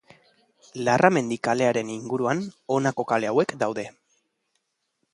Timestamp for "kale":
3.13-3.33